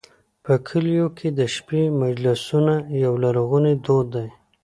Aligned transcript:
په 0.43 0.53
کلیو 0.67 1.07
کې 1.17 1.27
د 1.39 1.41
شپې 1.55 1.81
مجلسونه 2.01 2.73
یو 3.03 3.13
لرغونی 3.23 3.73
دود 3.85 4.07
دی. 4.15 4.27